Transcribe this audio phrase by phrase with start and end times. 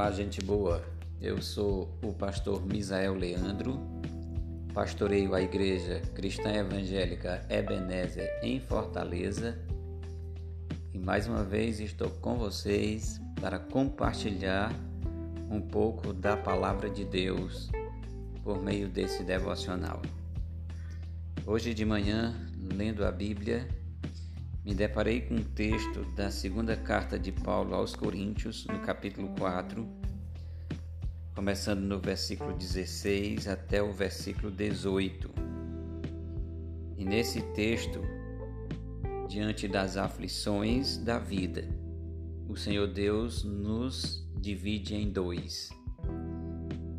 [0.00, 0.82] Olá, gente boa.
[1.20, 3.78] Eu sou o pastor Misael Leandro,
[4.72, 9.58] pastoreio a Igreja Cristã Evangélica Ebenezer em Fortaleza
[10.94, 14.72] e mais uma vez estou com vocês para compartilhar
[15.50, 17.70] um pouco da palavra de Deus
[18.42, 20.00] por meio desse devocional.
[21.44, 22.34] Hoje de manhã,
[22.74, 23.68] lendo a Bíblia,
[24.64, 29.88] me deparei com um texto da segunda carta de Paulo aos Coríntios, no capítulo 4,
[31.40, 35.30] começando no versículo 16 até o versículo 18.
[36.98, 37.98] E nesse texto,
[39.26, 41.66] diante das aflições da vida,
[42.46, 45.70] o Senhor Deus nos divide em dois.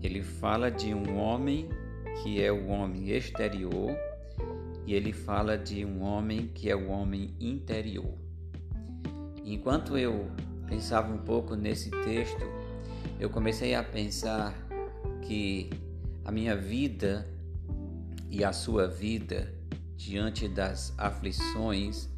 [0.01, 1.69] Ele fala de um homem
[2.23, 3.95] que é o homem exterior
[4.87, 8.17] e ele fala de um homem que é o homem interior.
[9.45, 10.31] Enquanto eu
[10.67, 12.60] pensava um pouco nesse texto,
[13.21, 14.51] eu comecei a pensar
[15.21, 15.69] que
[16.25, 17.29] a minha vida
[18.27, 19.53] e a sua vida
[19.95, 22.09] diante das aflições,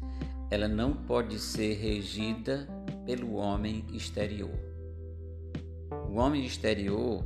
[0.50, 2.66] ela não pode ser regida
[3.04, 4.58] pelo homem exterior.
[6.08, 7.22] O homem exterior,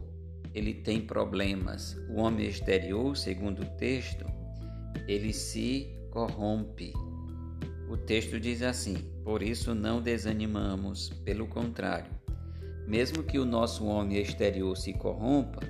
[0.53, 1.97] ele tem problemas.
[2.11, 4.27] O homem exterior, segundo o texto,
[5.07, 6.93] ele se corrompe.
[7.89, 12.18] O texto diz assim: Por isso não desanimamos, pelo contrário,
[12.89, 15.61] mesmo que o nosso homem exterior se corrompa,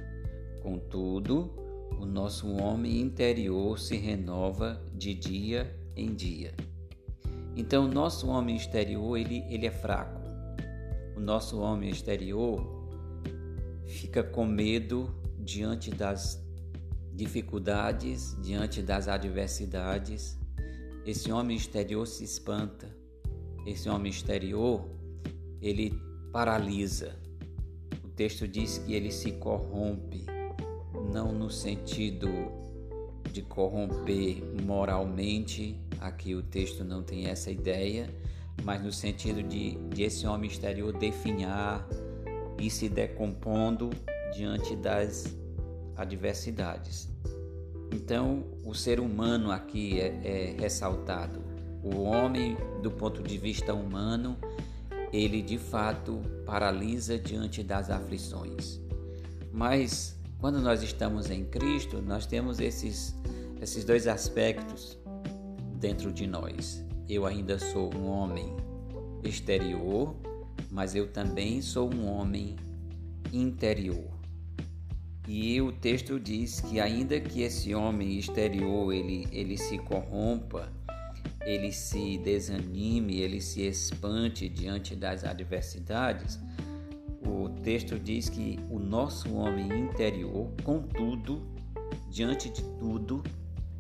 [0.62, 1.52] contudo,
[2.00, 6.55] o nosso homem interior se renova de dia em dia.
[7.56, 10.20] Então, o nosso homem exterior ele, ele é fraco.
[11.16, 12.64] O nosso homem exterior
[13.84, 16.41] fica com medo diante das
[17.12, 20.39] dificuldades, diante das adversidades,
[21.05, 22.94] esse homem exterior se espanta.
[23.66, 24.89] Esse homem exterior,
[25.61, 27.17] ele paralisa.
[28.05, 30.27] O texto diz que ele se corrompe,
[31.13, 32.29] não no sentido
[33.33, 38.08] de corromper moralmente, aqui o texto não tem essa ideia,
[38.64, 41.86] mas no sentido de, de esse homem exterior definhar
[42.61, 43.91] e se decompondo
[44.35, 45.36] diante das
[45.97, 47.08] adversidades.
[47.92, 51.42] Então, o ser humano aqui é, é ressaltado.
[51.83, 54.36] O homem, do ponto de vista humano,
[55.13, 58.80] ele de fato paralisa diante das aflições.
[59.52, 63.14] Mas quando nós estamos em Cristo, nós temos esses,
[63.61, 64.98] esses dois aspectos
[65.79, 66.85] dentro de nós.
[67.08, 68.55] Eu ainda sou um homem
[69.24, 70.14] exterior,
[70.70, 72.57] mas eu também sou um homem
[73.33, 74.19] interior.
[75.27, 80.73] E o texto diz que ainda que esse homem exterior ele, ele se corrompa,
[81.48, 86.39] ele se desanime, ele se espante diante das adversidades,
[87.27, 91.41] o texto diz que o nosso homem interior, contudo,
[92.11, 93.23] diante de tudo,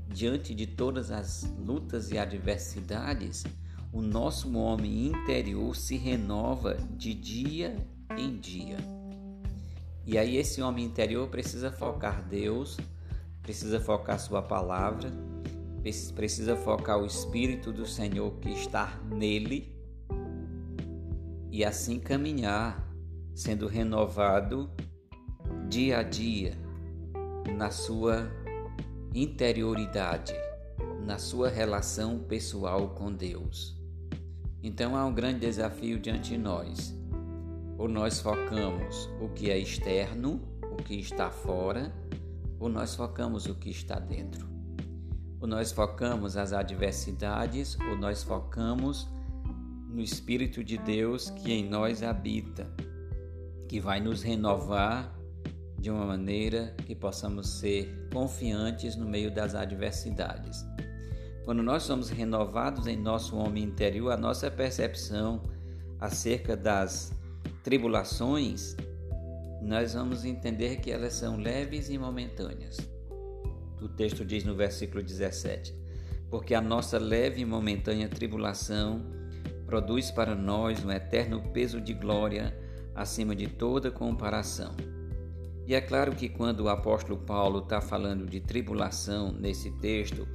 [0.08, 3.44] diante de todas as lutas e adversidades,
[3.92, 7.76] o nosso homem interior se renova de dia
[8.16, 8.78] em dia.
[10.06, 12.78] E aí esse homem interior precisa focar Deus,
[13.42, 15.10] precisa focar sua palavra,
[16.14, 19.76] precisa focar o espírito do Senhor que está nele
[21.50, 22.88] e assim caminhar
[23.34, 24.70] sendo renovado
[25.68, 26.56] dia a dia
[27.56, 28.30] na sua
[29.14, 30.34] interioridade,
[31.04, 33.76] na sua relação pessoal com Deus.
[34.62, 36.94] Então há um grande desafio diante de nós
[37.78, 40.40] ou nós focamos o que é externo,
[40.72, 41.92] o que está fora,
[42.58, 44.57] ou nós focamos o que está dentro.
[45.40, 49.08] Ou nós focamos as adversidades, ou nós focamos
[49.88, 52.66] no Espírito de Deus que em nós habita,
[53.68, 55.14] que vai nos renovar
[55.78, 60.66] de uma maneira que possamos ser confiantes no meio das adversidades.
[61.44, 65.42] Quando nós somos renovados em nosso homem interior, a nossa percepção
[65.98, 67.12] acerca das
[67.62, 68.76] tribulações,
[69.62, 72.76] nós vamos entender que elas são leves e momentâneas.
[73.80, 75.74] O texto diz no versículo 17:
[76.30, 79.02] Porque a nossa leve e momentânea tribulação
[79.66, 82.56] produz para nós um eterno peso de glória
[82.94, 84.74] acima de toda comparação.
[85.66, 90.26] E é claro que quando o apóstolo Paulo está falando de tribulação nesse texto,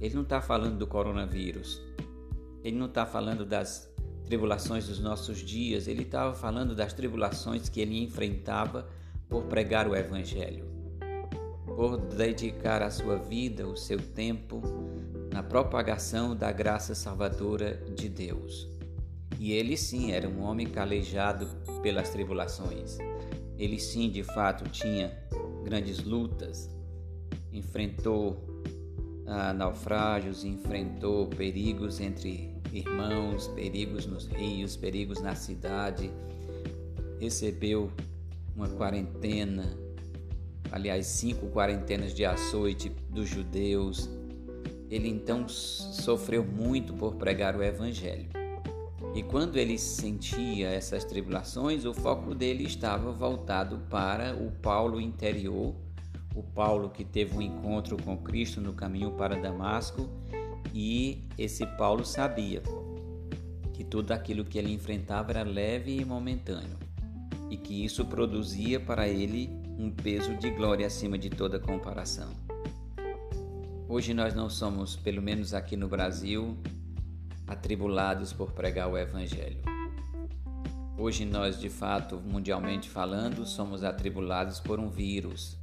[0.00, 1.82] ele não está falando do coronavírus,
[2.64, 3.92] ele não está falando das
[4.24, 8.88] tribulações dos nossos dias, ele estava falando das tribulações que ele enfrentava
[9.28, 10.64] por pregar o Evangelho,
[11.78, 14.60] por dedicar a sua vida, o seu tempo
[15.32, 18.66] na propagação da graça salvadora de Deus.
[19.38, 21.46] E ele sim era um homem calejado
[21.80, 22.98] pelas tribulações.
[23.56, 25.16] Ele sim, de fato, tinha
[25.62, 26.68] grandes lutas,
[27.52, 28.44] enfrentou
[29.24, 36.10] ah, naufrágios, enfrentou perigos entre irmãos, perigos nos rios, perigos na cidade,
[37.20, 37.88] recebeu
[38.56, 39.86] uma quarentena,
[40.72, 44.08] aliás, cinco quarentenas de açoite dos judeus.
[44.90, 48.28] Ele então sofreu muito por pregar o Evangelho.
[49.14, 55.74] E quando ele sentia essas tribulações, o foco dele estava voltado para o Paulo interior,
[56.34, 60.08] o Paulo que teve um encontro com Cristo no caminho para Damasco,
[60.74, 62.62] e esse Paulo sabia
[63.72, 66.76] que tudo aquilo que ele enfrentava era leve e momentâneo,
[67.50, 72.28] e que isso produzia para ele um peso de glória acima de toda comparação.
[73.88, 76.58] Hoje nós não somos, pelo menos aqui no Brasil,
[77.46, 79.62] atribulados por pregar o Evangelho.
[80.98, 85.56] Hoje nós, de fato, mundialmente falando, somos atribulados por um vírus.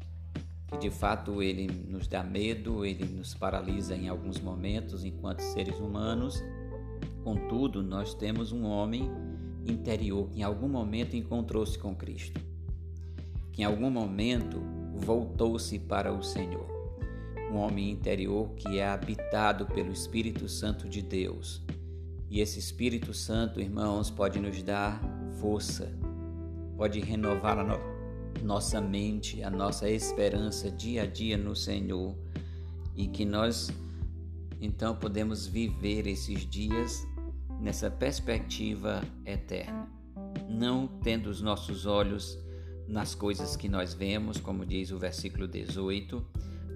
[0.74, 5.78] E de fato ele nos dá medo, ele nos paralisa em alguns momentos enquanto seres
[5.78, 6.42] humanos.
[7.22, 9.12] Contudo, nós temos um homem
[9.66, 12.40] interior que em algum momento encontrou-se com Cristo,
[13.56, 14.62] que em algum momento
[14.94, 16.68] voltou-se para o Senhor.
[17.50, 21.64] Um homem interior que é habitado pelo Espírito Santo de Deus,
[22.30, 25.02] e esse Espírito Santo, irmãos, pode nos dar
[25.40, 25.90] força,
[26.76, 27.80] pode renovar a no
[28.44, 32.14] nossa mente, a nossa esperança dia a dia no Senhor.
[32.94, 33.72] E que nós
[34.60, 37.08] então podemos viver esses dias
[37.62, 39.88] nessa perspectiva eterna,
[40.50, 42.38] não tendo os nossos olhos
[42.88, 46.26] nas coisas que nós vemos, como diz o versículo 18,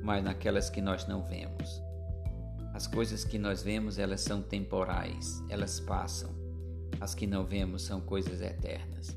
[0.01, 1.81] mas naquelas que nós não vemos.
[2.73, 6.33] As coisas que nós vemos, elas são temporais, elas passam.
[6.99, 9.15] As que não vemos são coisas eternas.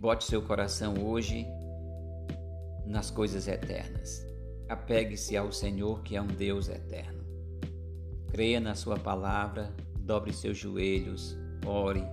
[0.00, 1.46] Bote seu coração hoje
[2.86, 4.26] nas coisas eternas.
[4.68, 7.22] Apegue-se ao Senhor, que é um Deus eterno.
[8.30, 12.04] Creia na Sua palavra, dobre seus joelhos, ore,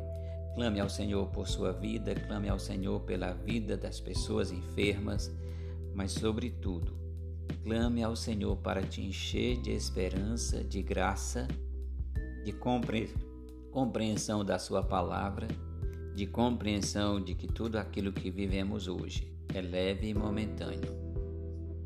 [0.55, 5.31] clame ao Senhor por sua vida, clame ao Senhor pela vida das pessoas enfermas,
[5.93, 6.99] mas, sobretudo,
[7.63, 11.47] Clame ao Senhor para te encher de esperança, de graça,
[12.43, 12.53] de
[13.71, 15.47] compreensão da Sua palavra,
[16.15, 20.97] de compreensão de que tudo aquilo que vivemos hoje é leve e momentâneo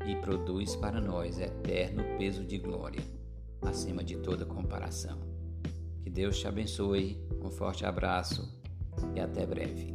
[0.06, 3.02] e produz para nós eterno peso de glória,
[3.62, 5.18] acima de toda comparação.
[6.02, 8.48] Que Deus te abençoe, um forte abraço
[9.14, 9.93] e até breve.